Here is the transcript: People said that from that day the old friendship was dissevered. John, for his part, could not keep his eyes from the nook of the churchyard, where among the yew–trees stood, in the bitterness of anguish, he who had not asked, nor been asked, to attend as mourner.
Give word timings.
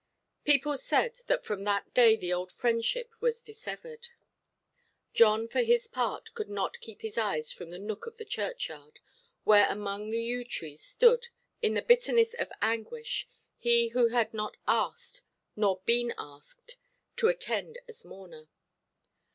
People 0.45 0.77
said 0.77 1.19
that 1.27 1.45
from 1.45 1.63
that 1.63 1.93
day 1.93 2.15
the 2.15 2.33
old 2.33 2.51
friendship 2.51 3.13
was 3.21 3.39
dissevered. 3.43 4.07
John, 5.13 5.47
for 5.47 5.61
his 5.61 5.85
part, 5.87 6.33
could 6.33 6.49
not 6.49 6.79
keep 6.79 7.01
his 7.03 7.19
eyes 7.19 7.51
from 7.51 7.69
the 7.69 7.77
nook 7.77 8.07
of 8.07 8.17
the 8.17 8.25
churchyard, 8.25 8.99
where 9.43 9.67
among 9.69 10.09
the 10.09 10.19
yew–trees 10.19 10.81
stood, 10.83 11.27
in 11.61 11.75
the 11.75 11.83
bitterness 11.83 12.33
of 12.33 12.51
anguish, 12.63 13.27
he 13.59 13.89
who 13.89 14.07
had 14.07 14.33
not 14.33 14.57
asked, 14.67 15.21
nor 15.55 15.81
been 15.85 16.15
asked, 16.17 16.77
to 17.17 17.27
attend 17.27 17.77
as 17.87 18.03
mourner. 18.03 18.49